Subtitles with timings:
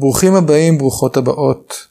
[0.00, 1.88] ברוכים הבאים, ברוכות הבאות.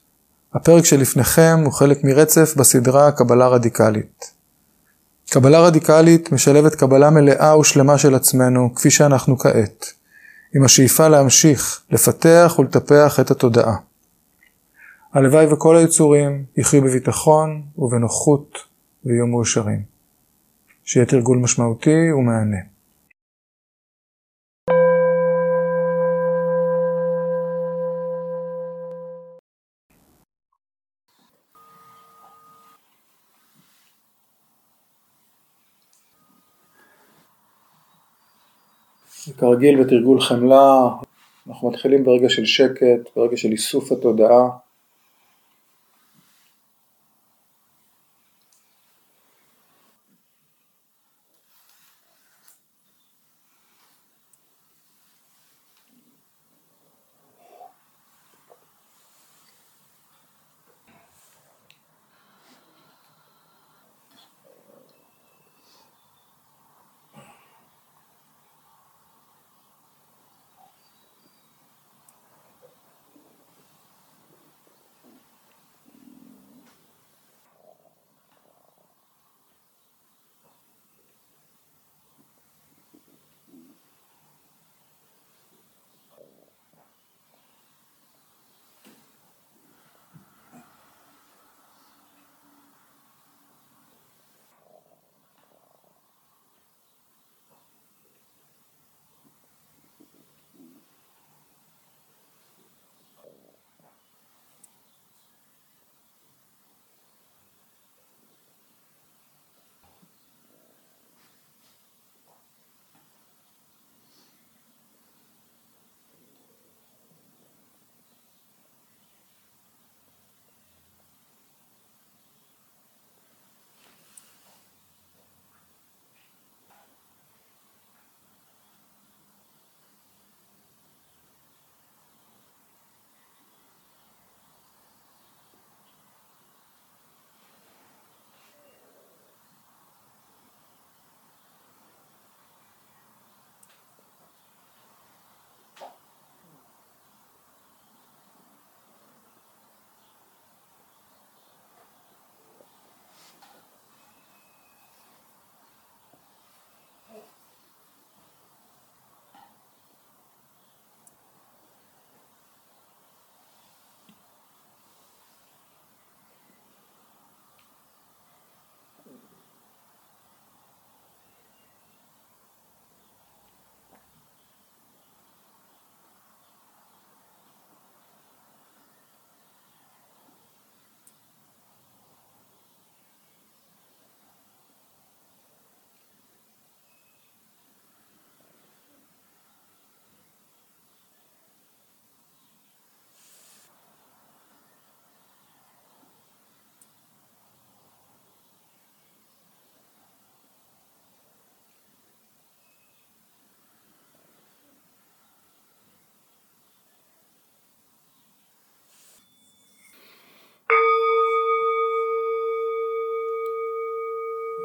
[0.54, 4.32] הפרק שלפניכם הוא חלק מרצף בסדרה קבלה רדיקלית.
[5.30, 9.86] קבלה רדיקלית משלבת קבלה מלאה ושלמה של עצמנו, כפי שאנחנו כעת,
[10.56, 13.76] עם השאיפה להמשיך, לפתח ולטפח את התודעה.
[15.14, 18.58] הלוואי וכל היצורים יחיו בביטחון ובנוחות
[19.06, 19.82] ויהיו מאושרים.
[20.84, 22.77] שיהיה תרגול משמעותי ומהנה.
[39.38, 40.90] כרגיל בתרגול חמלה,
[41.48, 44.50] אנחנו מתחילים ברגע של שקט, ברגע של איסוף התודעה.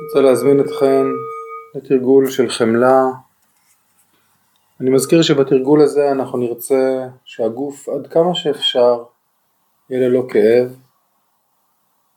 [0.00, 1.06] רוצה להזמין אתכם
[1.74, 3.04] לתרגול של חמלה.
[4.80, 9.04] אני מזכיר שבתרגול הזה אנחנו נרצה שהגוף עד כמה שאפשר
[9.90, 10.76] יהיה ללא כאב.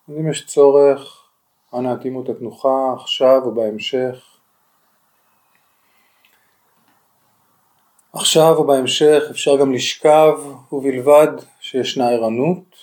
[0.10, 1.28] אם יש צורך,
[1.74, 4.38] אנא התאימו את התנוחה עכשיו או בהמשך.
[8.14, 10.34] עכשיו או בהמשך אפשר גם לשכב
[10.72, 11.28] ובלבד
[11.60, 12.76] שישנה ערנות.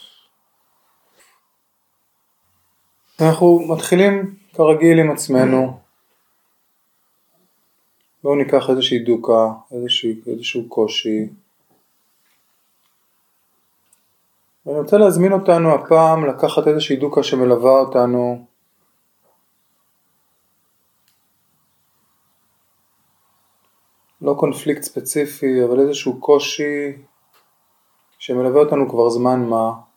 [3.21, 5.81] אנחנו מתחילים כרגיל עם עצמנו,
[8.23, 11.29] בואו ניקח איזושהי דוקה, איזשהו, איזשהו קושי.
[14.67, 18.45] ואני רוצה להזמין אותנו הפעם לקחת איזושהי דוקה שמלווה אותנו
[24.23, 26.93] לא קונפליקט ספציפי, אבל איזשהו קושי
[28.19, 29.92] שמלווה אותנו כבר זמן מה.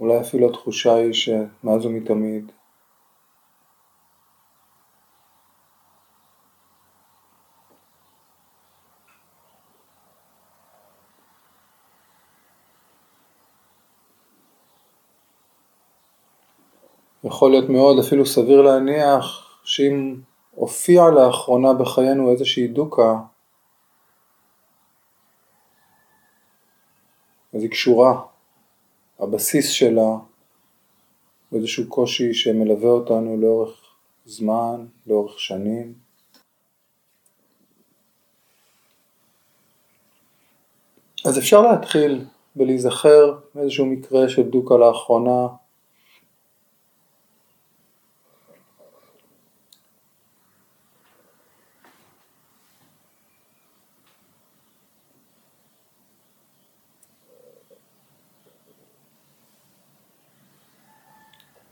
[0.00, 2.52] אולי אפילו התחושה היא שמאז ומתמיד.
[17.24, 20.20] יכול להיות מאוד אפילו סביר להניח שאם
[20.50, 23.18] הופיעה לאחרונה בחיינו איזושהי דוקה,
[27.54, 28.29] אז היא קשורה,
[29.20, 30.16] הבסיס שלה
[31.50, 33.94] הוא איזשהו קושי שמלווה אותנו לאורך
[34.26, 35.94] זמן, לאורך שנים.
[41.24, 42.24] אז אפשר להתחיל
[42.56, 45.46] ולהיזכר באיזשהו מקרה של דוקה לאחרונה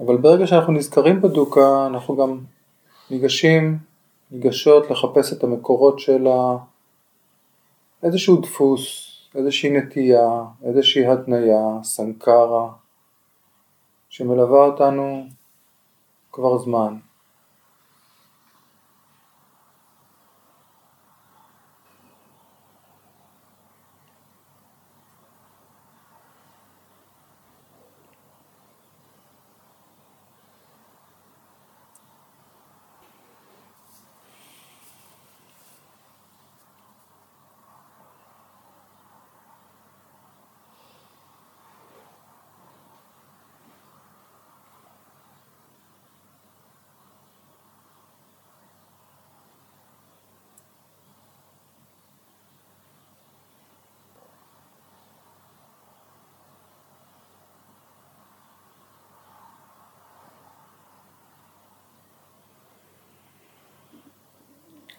[0.08, 2.38] אבל ברגע שאנחנו נזכרים בדוקה, אנחנו גם
[3.10, 3.78] ניגשים,
[4.31, 6.26] ניגשות לחפש את המקורות של
[8.02, 12.69] איזשהו דפוס, איזושהי נטייה, איזושהי התניה, סנקרה,
[14.08, 15.26] שמלווה אותנו
[16.32, 16.96] כבר זמן.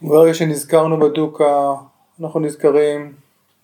[0.01, 1.73] ברגע שנזכרנו בדוקה,
[2.21, 3.13] אנחנו נזכרים,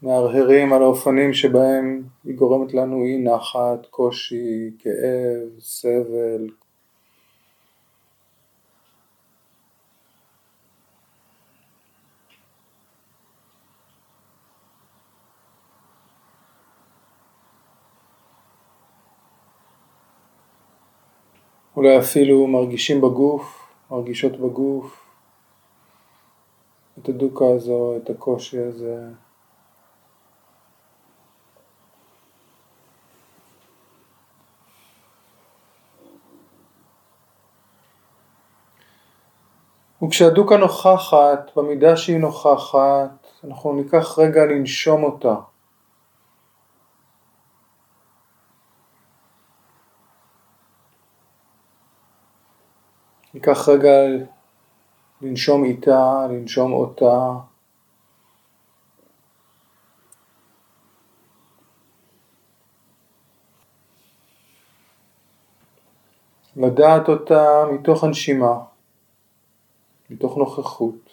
[0.01, 6.49] מהרהרים על האופנים שבהם היא גורמת לנו אי נחת, קושי, כאב, סבל.
[21.77, 25.04] אולי אפילו מרגישים בגוף, מרגישות בגוף.
[26.99, 29.07] את הדוקה הזו, את הקושי הזה.
[40.03, 45.35] וכשהדוקה נוכחת, במידה שהיא נוכחת, אנחנו ניקח רגע לנשום אותה.
[53.33, 53.89] ניקח רגע
[55.25, 57.31] לנשום איתה, לנשום אותה.
[66.55, 68.53] לדעת אותה מתוך הנשימה,
[70.09, 71.09] מתוך נוכחות.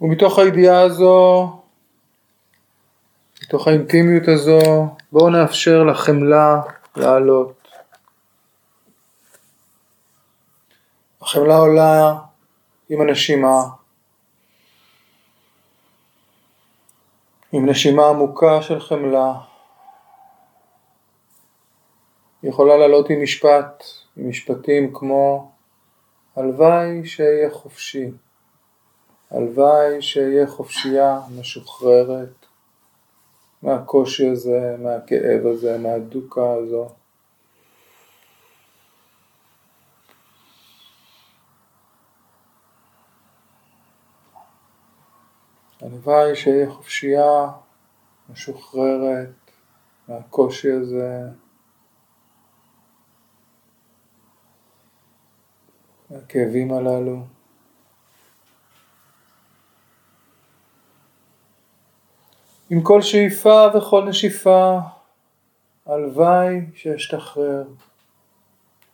[0.00, 1.59] ומתוך הידיעה הזו
[3.50, 6.60] מתוך האינטימיות הזו בואו נאפשר לחמלה
[6.96, 7.68] לעלות.
[11.22, 12.18] החמלה עולה
[12.88, 13.62] עם הנשימה,
[17.52, 19.32] עם נשימה עמוקה של חמלה.
[22.42, 23.84] היא יכולה לעלות עם משפט,
[24.16, 25.52] עם משפטים כמו
[26.36, 28.10] הלוואי שאהיה חופשי,
[29.30, 32.39] הלוואי שאהיה חופשייה, משוחררת.
[33.62, 36.88] מהקושי הזה, מהכאב הזה, מהדוקה הזו.
[45.82, 47.48] הלוואי שאהיה חופשייה,
[48.30, 49.50] משוחררת
[50.08, 51.22] מהקושי הזה,
[56.10, 57.39] מהכאבים הללו.
[62.70, 64.78] עם כל שאיפה וכל נשיפה,
[65.86, 67.64] הלוואי שאשתחרר,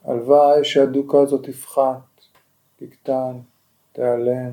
[0.05, 1.99] הלוואי שהדוקה הזאת תפחת,
[2.75, 3.39] תקטן,
[3.91, 4.51] תיעלם.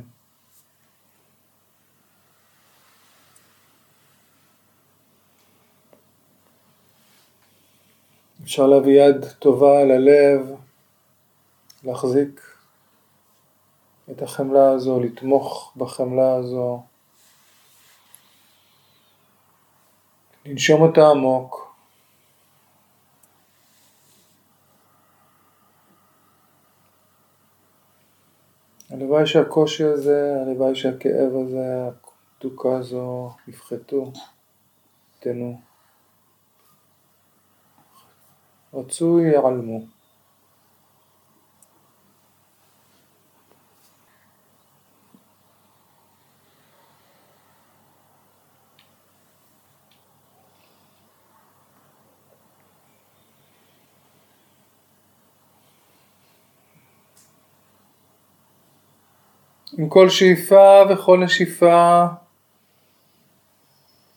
[8.42, 10.56] אפשר להביא יד טובה אל הלב,
[11.84, 12.40] להחזיק
[14.10, 16.82] את החמלה הזו, לתמוך בחמלה הזו.
[20.46, 21.74] לנשום אותה עמוק.
[28.90, 31.88] הלוואי שהקושי הזה, הלוואי שהכאב הזה,
[32.38, 34.12] התוקה הזו יפחתו,
[35.20, 35.60] תנו.
[38.74, 39.93] רצוי ייעלמו.
[59.78, 62.04] עם כל שאיפה וכל נשיפה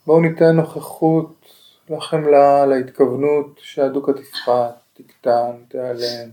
[0.06, 1.46] בואו ניתן נוכחות
[1.90, 6.30] לחמלה, להתכוונות שהדוקה תפחת, תקטן, תיעלם.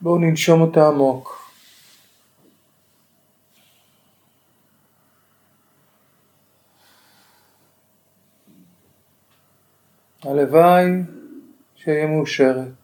[0.00, 1.50] בואו ננשום אותה עמוק.
[10.24, 10.84] הלוואי
[11.74, 12.79] שאהיה מאושרת.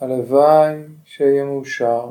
[0.00, 0.74] הלוואי
[1.04, 2.10] שאהיה מאושר.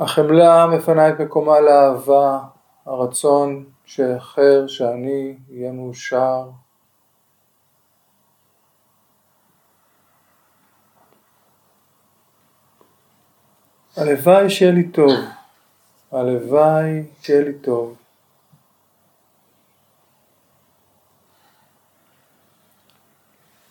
[0.00, 2.40] החמלה מפנה את מקומה לאהבה,
[2.86, 6.50] הרצון שאחר, שאני אהיה מאושר.
[13.96, 15.12] הלוואי שיהיה לי טוב,
[16.12, 17.96] הלוואי שיהיה לי טוב.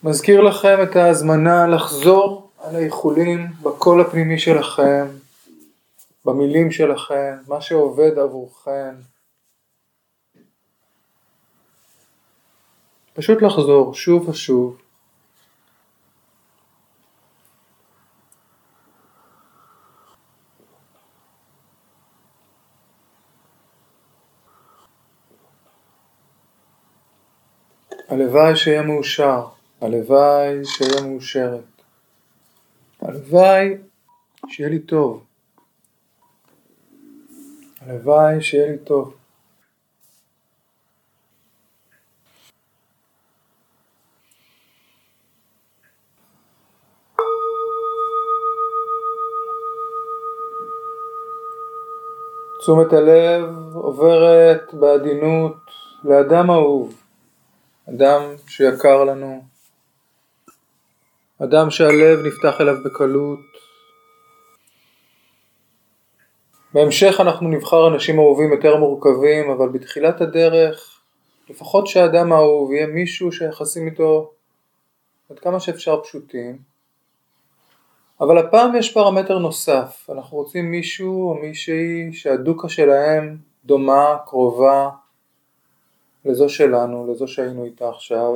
[0.07, 5.07] מזכיר לכם את ההזמנה לחזור על האיחולים בקול הפנימי שלכם,
[6.25, 8.95] במילים שלכם, מה שעובד עבורכם.
[13.13, 14.77] פשוט לחזור שוב ושוב.
[28.09, 29.56] הלוואי שיהיה מאושר.
[29.81, 31.63] הלוואי שאהיה מאושרת.
[33.01, 33.77] הלוואי
[34.47, 35.23] שיהיה לי טוב.
[37.81, 39.13] הלוואי שיהיה לי טוב.
[52.59, 55.55] תשומת הלב עוברת בעדינות
[56.03, 57.01] לאדם אהוב,
[57.89, 59.56] אדם שיקר לנו,
[61.43, 63.39] אדם שהלב נפתח אליו בקלות.
[66.73, 71.01] בהמשך אנחנו נבחר אנשים אהובים יותר מורכבים, אבל בתחילת הדרך,
[71.49, 74.31] לפחות שהאדם האהוב יהיה מישהו שהיחסים איתו
[75.29, 76.57] עד כמה שאפשר פשוטים.
[78.21, 84.89] אבל הפעם יש פרמטר נוסף, אנחנו רוצים מישהו או מישהי שהדוקה שלהם דומה, קרובה
[86.25, 88.35] לזו שלנו, לזו שהיינו איתה עכשיו.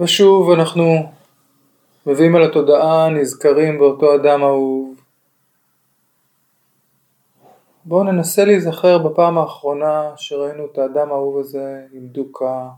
[0.00, 1.12] ושוב אנחנו
[2.06, 5.00] מביאים על התודעה, נזכרים באותו אדם אהוב.
[7.84, 12.68] בואו ננסה להיזכר בפעם האחרונה שראינו את האדם האהוב הזה עם דוקה.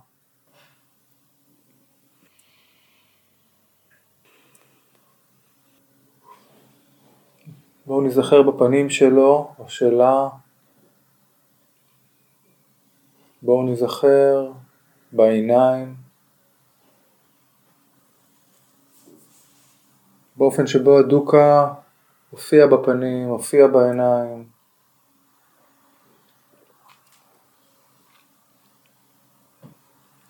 [7.86, 10.28] בואו נזכר בפנים שלו או שלה.
[13.42, 14.52] בואו נזכר
[15.12, 16.11] בעיניים.
[20.42, 21.72] באופן שבו הדוקה
[22.30, 24.44] הופיע בפנים, הופיע בעיניים.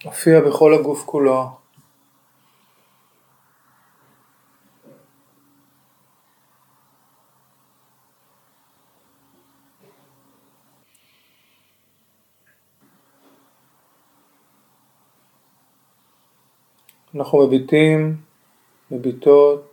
[0.04, 1.50] הופיע בכל הגוף כולו.
[17.14, 18.16] אנחנו מביטים,
[18.90, 19.71] מביטות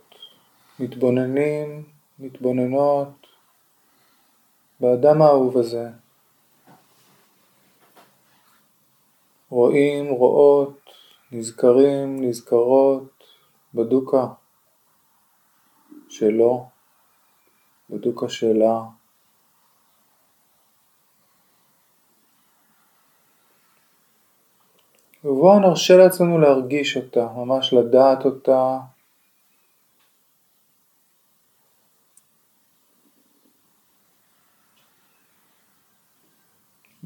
[0.80, 1.84] מתבוננים,
[2.18, 3.26] מתבוננות
[4.80, 5.88] באדם האהוב הזה.
[9.50, 10.78] רואים, רואות,
[11.32, 13.24] נזכרים, נזכרות
[13.74, 14.26] בדוקה
[16.08, 16.68] שלו,
[17.90, 18.82] בדוקה שלה.
[25.24, 28.78] ובואו נרשה לעצמנו להרגיש אותה, ממש לדעת אותה,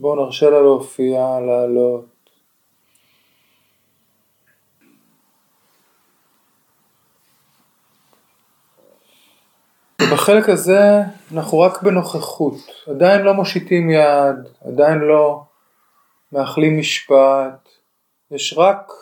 [0.04, 2.04] בואו נרשה לה להופיע, לעלות.
[10.02, 11.00] ובחלק הזה
[11.34, 12.54] אנחנו רק בנוכחות,
[12.90, 15.42] עדיין לא מושיטים יד, עדיין לא
[16.32, 17.68] מאחלים משפט,
[18.30, 18.92] יש רק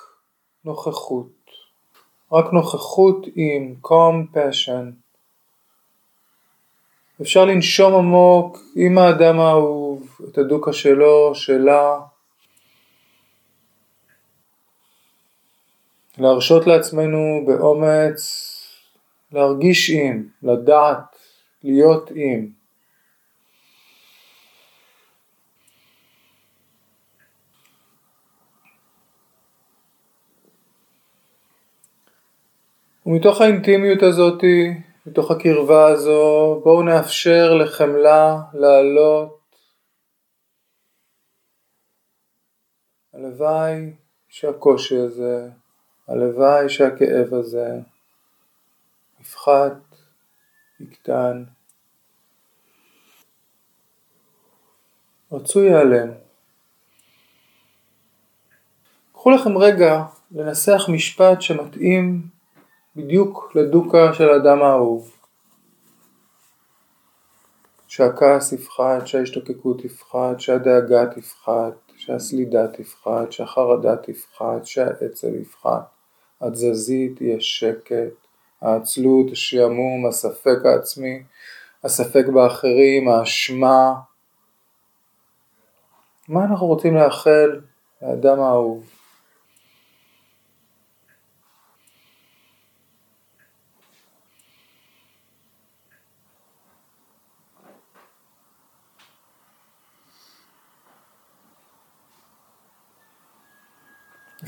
[0.65, 1.51] נוכחות,
[2.33, 4.93] רק נוכחות עם compassion.
[7.23, 9.92] אפשר לנשום עמוק עם האדם האהוב,
[10.29, 12.01] את הדוקה שלו, לא, שלה,
[16.19, 18.49] להרשות לעצמנו באומץ
[19.33, 21.17] להרגיש עם, לדעת,
[21.65, 22.49] להיות עם.
[33.07, 34.75] ומתוך האינטימיות הזאתי,
[35.07, 39.42] מתוך הקרבה הזו, בואו נאפשר לחמלה לעלות
[43.15, 43.93] הלוואי
[44.29, 45.49] שהקושי הזה,
[46.09, 47.81] הלוואי שהכאב הזה
[49.21, 49.77] יפחת,
[50.81, 51.45] יקטן.
[55.33, 56.09] רצוי ייעלם.
[59.13, 62.23] קחו לכם רגע לנסח משפט שמתאים
[62.97, 65.17] בדיוק לדוקה של האדם האהוב.
[67.87, 75.85] שהכעס יפחת, שההשתוקקות תפחת, שהדאגה תפחת, שהסלידה תפחת, שהחרדה תפחת, שהעצב יפחת,
[76.41, 78.15] התזזית יהיה שקט,
[78.61, 81.23] העצלות, השעמום, הספק העצמי,
[81.85, 83.95] הספק באחרים, האשמה.
[86.29, 87.61] מה אנחנו רוצים לאחל
[88.03, 89.02] לאדם האהוב?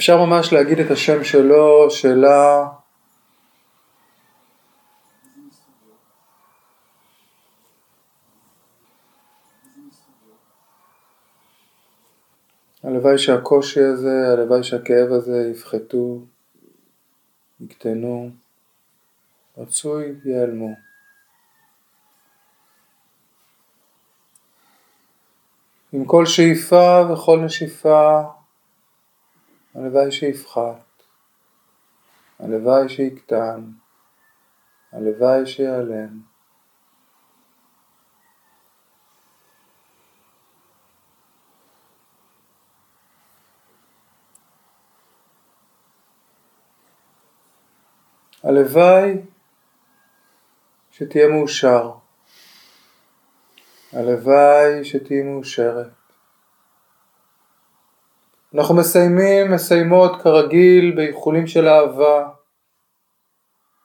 [0.04, 2.68] אפשר ממש להגיד את השם שלו, שלה.
[12.82, 16.20] הלוואי שהקושי הזה, הלוואי שהכאב הזה יפחתו,
[17.60, 18.30] יקטנו,
[19.58, 20.74] רצוי ייעלמו.
[25.92, 28.22] עם כל שאיפה וכל נשיפה
[29.74, 31.02] הלוואי שיפחת,
[32.38, 33.64] הלוואי שיקטן,
[34.92, 36.20] הלוואי שיעלם.
[48.42, 49.22] הלוואי
[50.90, 51.92] שתהיה מאושר,
[53.92, 55.93] הלוואי שתהיה מאושרת.
[58.54, 62.28] אנחנו מסיימים, מסיימות כרגיל באיחולים של אהבה.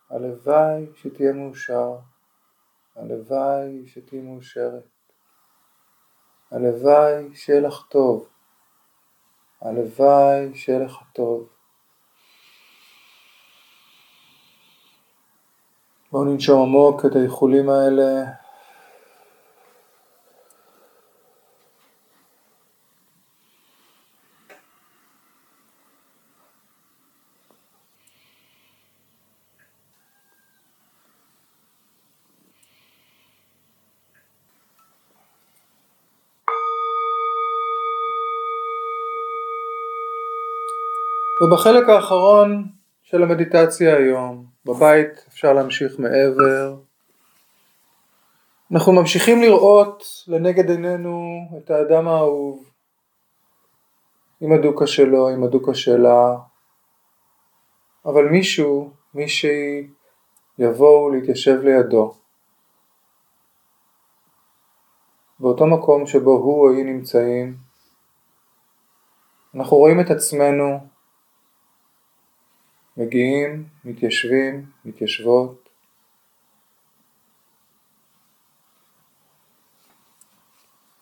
[0.10, 1.96] הלוואי שתהיה מאושר,
[2.96, 4.84] הלוואי שתהיה מאושרת,
[6.52, 8.30] הלוואי שיהיה לך טוב,
[9.62, 11.50] הלוואי שיהיה לך טוב.
[16.12, 18.24] בואו ננשום עמוק את האיחולים האלה
[41.42, 42.66] ובחלק האחרון
[43.04, 46.76] של המדיטציה היום, בבית אפשר להמשיך מעבר.
[48.72, 52.70] אנחנו ממשיכים לראות לנגד עינינו את האדם האהוב
[54.42, 56.36] עם הדוקה שלו, עם הדוקה שלה,
[58.06, 59.88] אבל מישהו, מישהי,
[60.60, 62.14] יבואו להתיישב לידו.
[65.40, 67.58] באותו מקום שבו הוא או היא נמצאים,
[69.56, 70.80] אנחנו רואים את עצמנו
[73.00, 75.70] מגיעים, מתיישבים, מתיישבות.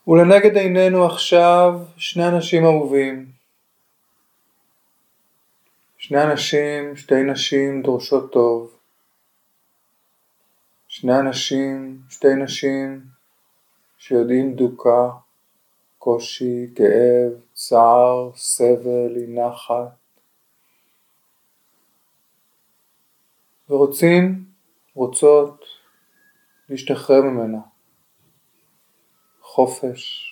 [0.07, 3.31] ולנגד עינינו עכשיו שני אנשים אהובים.
[5.97, 8.77] שני אנשים, שתי נשים דורשות טוב.
[10.87, 13.01] שני אנשים, שתי נשים
[13.97, 15.09] שיודעים דוקה,
[15.97, 20.06] קושי, כאב, צער, סבל, אי נחת.
[23.69, 24.43] ורוצים,
[24.93, 25.65] רוצות
[26.69, 27.57] להשתחרר ממנה.
[29.41, 30.23] חופש,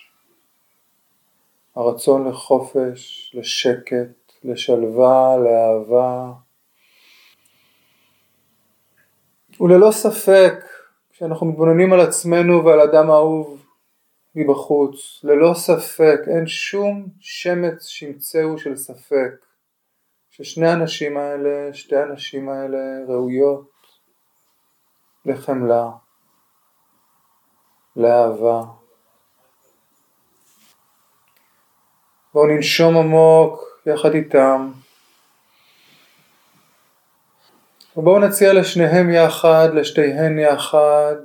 [1.75, 6.33] הרצון לחופש, לשקט, לשלווה, לאהבה.
[9.59, 10.53] וללא ספק,
[11.11, 13.65] כשאנחנו מתבוננים על עצמנו ועל אדם האהוב
[14.35, 19.44] מבחוץ, ללא ספק, אין שום שמץ שמצהו של ספק
[20.37, 23.71] ששני הנשים האלה, שתי הנשים האלה ראויות
[25.25, 25.89] לחמלה,
[27.95, 28.61] לאהבה.
[32.33, 34.71] בואו ננשום עמוק יחד איתם.
[37.97, 41.15] ובואו נציע לשניהם יחד, לשתיהן יחד,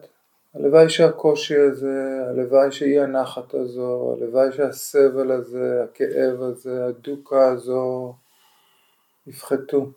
[0.55, 8.15] הלוואי שהקושי הזה, הלוואי שאי הנחת הזו, הלוואי שהסבל הזה, הכאב הזה, הדוקה הזו,
[9.27, 9.93] יפחתו.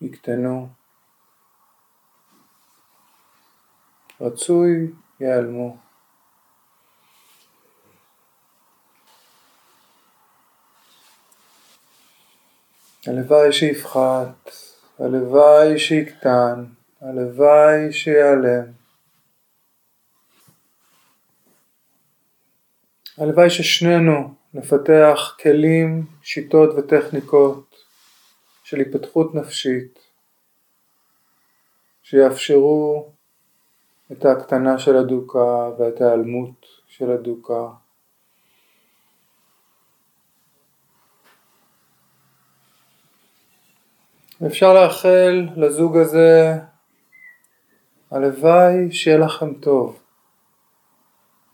[0.00, 0.68] יקטנו,
[4.20, 5.76] רצוי ייעלמו.
[13.06, 14.50] הלוואי שיפחת,
[14.98, 16.64] הלוואי שיקטן,
[17.00, 18.64] הלוואי שיעלם.
[23.18, 27.74] הלוואי ששנינו נפתח כלים, שיטות וטכניקות
[28.64, 29.98] של התפתחות נפשית
[32.02, 33.12] שיאפשרו
[34.12, 37.68] את ההקטנה של הדוקה ואת ההיעלמות של הדוקה.
[44.46, 46.54] אפשר לאחל לזוג הזה
[48.10, 50.02] הלוואי שיהיה לכם טוב,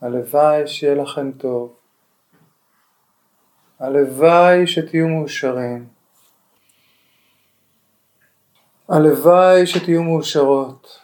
[0.00, 1.76] הלוואי שיהיה לכם טוב,
[3.80, 5.86] הלוואי שתהיו מאושרים,
[8.88, 11.00] הלוואי שתהיו מאושרות.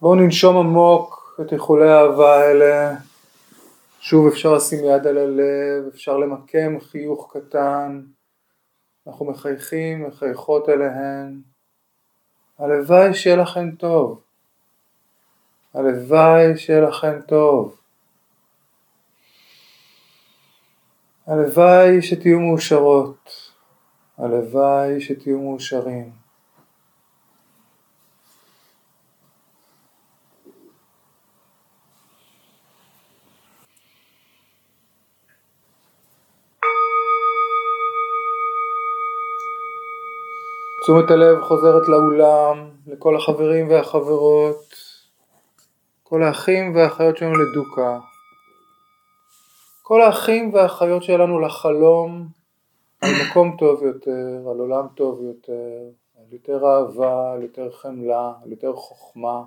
[0.00, 2.96] בואו ננשום עמוק את איחולי האהבה האלה.
[4.00, 8.02] שוב אפשר לשים יד על הלב, אפשר למקם חיוך קטן.
[9.06, 11.40] אנחנו מחייכים, מחייכות אליהן.
[12.58, 14.22] הלוואי שיהיה לכם טוב.
[15.74, 17.79] הלוואי שיהיה לכם טוב.
[21.30, 23.50] הלוואי שתהיו מאושרות.
[24.18, 26.10] הלוואי שתהיו מאושרים.
[40.82, 44.74] תשומת הלב חוזרת לאולם, לכל החברים והחברות,
[46.02, 47.98] כל האחים והאחיות שלנו לדוקה,
[49.90, 52.28] כל האחים והאחיות שלנו לחלום
[53.00, 58.50] על מקום טוב יותר, על עולם טוב יותר, על יותר אהבה, על יותר חמלה, על
[58.50, 59.42] יותר חוכמה,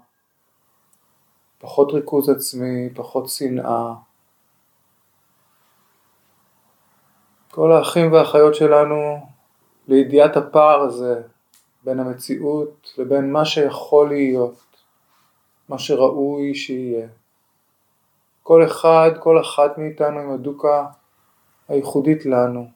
[1.58, 3.94] פחות ריכוז עצמי, פחות שנאה.
[7.52, 9.28] כל האחים והאחיות שלנו
[9.88, 11.22] לידיעת הפער הזה
[11.84, 14.64] בין המציאות לבין מה שיכול להיות,
[15.70, 17.08] מה שראוי שיהיה.
[18.44, 20.86] כל אחד, כל אחת מאיתנו עם הדוקה
[21.68, 22.68] הייחודית לנו.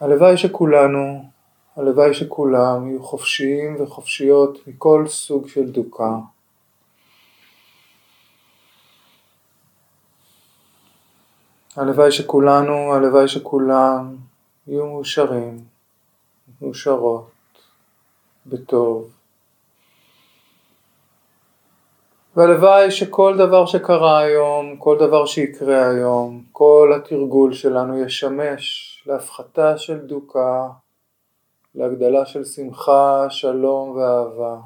[0.00, 1.24] הלוואי שכולנו,
[1.76, 6.18] הלוואי שכולם יהיו חופשיים וחופשיות מכל סוג של דוקה.
[11.76, 14.16] הלוואי שכולנו, הלוואי שכולם
[14.66, 15.64] יהיו מאושרים,
[16.62, 17.30] מאושרות,
[18.46, 19.17] בטוב.
[22.38, 29.98] והלוואי שכל דבר שקרה היום, כל דבר שיקרה היום, כל התרגול שלנו ישמש להפחתה של
[29.98, 30.68] דוקה,
[31.74, 34.56] להגדלה של שמחה, שלום ואהבה.